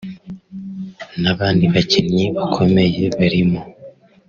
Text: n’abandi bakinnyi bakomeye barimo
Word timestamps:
n’abandi 1.21 1.65
bakinnyi 1.73 2.25
bakomeye 2.37 3.03
barimo 3.17 3.61